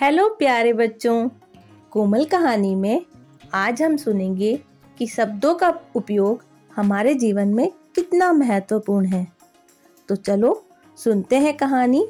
[0.00, 1.28] Hello प्यारे बच्चों,
[1.90, 3.02] कोमल कहानी में
[3.54, 4.60] आज हम सुनेंगे
[4.98, 6.44] कि शब्दों का उपयोग
[6.76, 9.26] हमारे जीवन में कितना महत्वपूर्ण है।
[10.08, 10.64] तो चलो
[10.96, 12.08] सुनते हैं कहानी,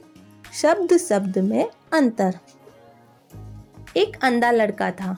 [0.53, 2.38] शब्द शब्द में अंतर।
[3.96, 5.16] एक अंधा लड़का था।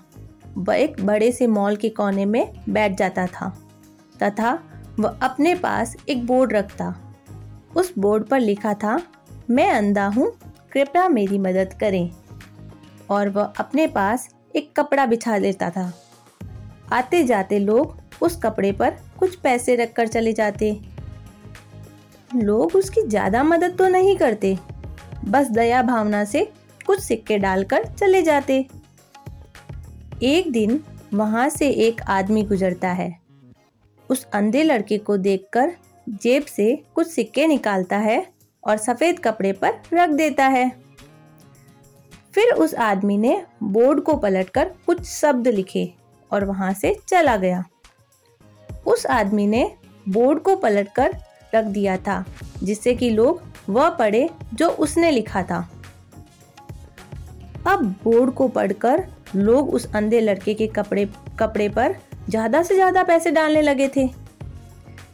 [0.58, 3.58] वह एक बड़े से मॉल के कोने में बैठ जाता था,
[4.22, 4.58] तथा
[5.00, 6.94] वह अपने पास एक बोर्ड रखता।
[7.76, 9.02] उस बोर्ड पर लिखा था,
[9.50, 10.32] मैं अंधा हूँ,
[10.72, 12.10] कृपया मेरी मदद करें।
[13.10, 15.92] और वह अपने पास एक कपड़ा बिछा देता था।
[16.92, 20.72] आते जाते लोग उस कपड़े पर कुछ पैसे रखकर चले जाते।
[22.30, 24.56] लोग उसकी ज़्यादा मदद तो नहीं करते,
[25.24, 26.44] बस दया भावना से
[26.86, 28.66] कुछ सिक्के डालकर चले जाते।
[30.24, 30.82] एक दिन
[31.14, 33.10] वहाँ से एक आदमी गुजरता है।
[34.10, 35.72] उस अंधे लड़के को देखकर
[36.06, 38.24] जेब से कुछ सिक्के निकालता है
[38.64, 40.70] और सफ़ेद कपड़े पर रख देता है।
[42.34, 45.92] फिर उस आदमी ने बोर्ड को पलटकर कुछ शब्द लिखे
[46.30, 47.64] और वहाँ से चला गया।
[48.86, 49.70] उस आदमी ने
[50.06, 51.16] बोर्ड को पलटकर
[51.52, 52.24] रख दिया था,
[52.62, 55.68] जिससे कि लोग वह पढ़े जो उसने लिखा था।
[57.66, 59.04] अब बोर्ड को पढ़कर
[59.36, 61.04] लोग उस अंधे लड़के के कपड़े
[61.38, 61.94] कपड़े पर
[62.28, 64.08] ज़्यादा से ज़्यादा पैसे डालने लगे थे,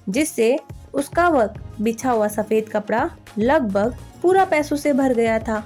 [0.08, 0.58] जिससे
[0.94, 3.08] उसका वह बिछा हुआ सफ़ेद कपड़ा
[3.38, 5.62] लगभग पूरा पैसों से भर गया था।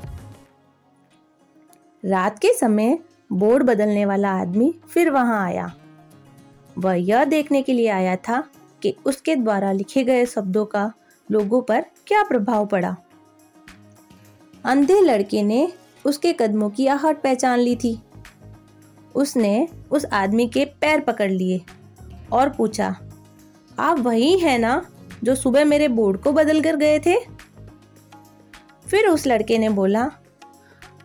[2.02, 2.98] रात के समय
[3.32, 5.70] बोर्ड बदलने वाला आदमी फिर वहाँ आया।
[6.78, 8.42] वह यह देखने के लिए आया था
[8.82, 10.92] कि उसके द्वारा लिखे गए शब्दों का
[11.30, 12.96] लोगों पर क्या प्रभाव पड़ा।
[14.64, 15.72] अंधे लड़के ने
[16.04, 17.98] उसके कदमों की आहट पहचान ली थी।
[19.14, 21.60] उसने उस आदमी के पैर पकड़ लिए
[22.32, 22.94] और पूछा,
[23.78, 24.80] आप वही हैं ना
[25.24, 27.18] जो सुबह मेरे बोर्ड को बदल कर गए थे?
[28.86, 30.10] फिर उस लड़के ने बोला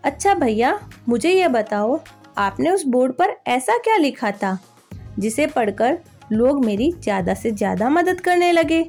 [0.04, 2.00] अच्छा भैया, मुझे यह बताओ,
[2.38, 4.58] आपने उस बोर्ड पर ऐसा क्या लिखा था,
[5.20, 5.98] जिसे पढ़कर
[6.32, 8.84] लोग मेरी ज़्यादा से ज़्यादा मदद करने लगे?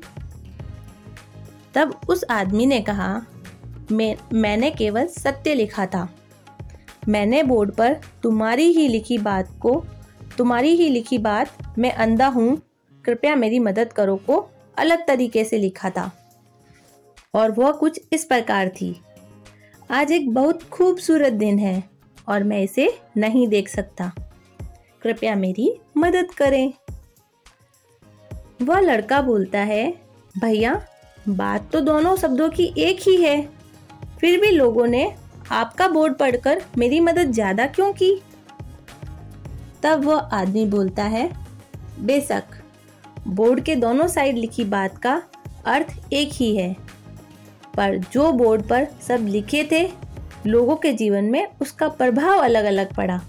[1.75, 3.23] तब उस आदमी ने कहा,
[3.93, 6.09] मैं, मैंने केवल सत्य लिखा था।
[7.09, 9.85] मैंने बोर्ड पर तुम्हारी ही लिखी बात को,
[10.39, 12.57] तुम्हारी ही लिखी बात मैं अंधा हूँ,
[13.05, 14.49] कृपया मेरी मदद करो को
[14.79, 16.11] अलग तरीके से लिखा था।
[17.35, 19.01] और वह कुछ इस प्रकार थी।
[19.91, 21.83] आज एक बहुत खूबसूरत दिन है
[22.29, 24.11] और मैं इसे नहीं देख सकता।
[25.03, 26.73] कृपया मेरी मदद करें।
[28.63, 29.95] वह लड़का बोलता है,
[30.39, 30.75] भैया,
[31.29, 33.49] बात तो दोनों शब्दों की एक ही है।
[34.21, 35.15] फिर भी लोगों ने
[35.51, 38.15] आपका बोर्ड पढ़कर मेरी मदद ज़्यादा क्यों की?
[39.83, 41.31] तब वह आदमी बोलता है,
[42.01, 42.45] बेशक,
[43.29, 45.23] बोर्ड के दोनों साइड लिखी बात का
[45.67, 46.77] अर्थ एक ही है।
[47.79, 49.91] पर जो बोर्ड पर सब लिखे थे,
[50.47, 53.21] लोगों के जीवन में उसका प्रभाव अलग अलग पड़ा।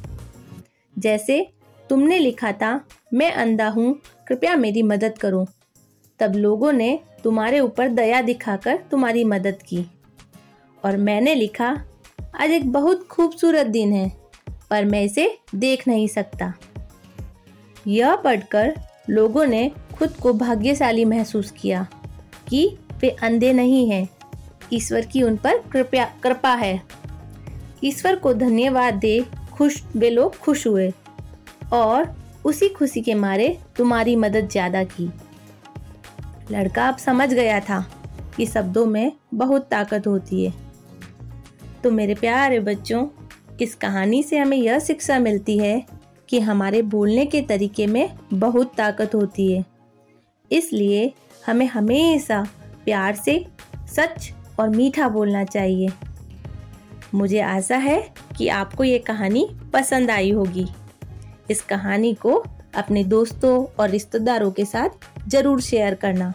[1.00, 1.50] जैसे,
[1.90, 5.48] तुमने लिखा था, मैं अंधा हूँ, कृपया मेरी मदद करो।
[6.20, 9.86] तब लोगों ने तुम्हारे ऊपर दया दिखाकर तुम्हारी मदद की।
[10.86, 11.84] और मैंने लिखा,
[12.42, 14.12] आज एक बहुत खूबसूरत दिन है,
[14.70, 16.54] पर मैं इसे देख नहीं सकता
[17.88, 18.80] यह पढ़कर
[19.10, 21.88] लोगों ने खुद को भाग्यशाली महसूस किया
[22.48, 24.10] कि वे अंधे नहीं हैं।
[24.74, 26.82] ईश्वर की उन पर कृपया, कृपा है।
[27.84, 30.94] ईश्वर को धन्यवाद दे, खुश, वे लोग खुश हुए।
[31.74, 32.16] और
[32.46, 35.10] उसी खुशी के मारे तुम्हारी मदद ज़्यादा की।
[36.52, 37.86] लड़का अब समझ गया था
[38.38, 40.54] कि शब्दों में बहुत ताकत होती है।
[41.84, 43.08] तो मेरे प्यारे बच्चों,
[43.62, 45.86] इस कहानी से हमें यह शिक्षा मिलती है
[46.30, 49.66] कि हमारे बोलने के तरीके में बहुत ताकत होती है।
[50.52, 51.14] इसलिए
[51.48, 52.48] हमें हमेशा
[52.86, 53.46] प्यार से
[53.96, 55.90] सच और मीठा बोलना चाहिए।
[57.16, 58.00] मुझे आशा है
[58.38, 60.68] कि आपको ये कहानी पसंद आई होगी।
[61.52, 62.44] इस कहानी को
[62.76, 64.90] अपने दोस्तों और रिश्तेदारों के साथ
[65.28, 66.34] ज़रूर शेयर करना।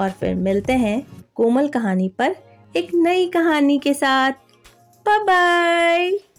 [0.00, 2.36] और फिर मिलते हैं कोमल कहानी पर
[2.76, 4.32] एक नई कहानी के साथ।
[5.06, 6.35] Bye bye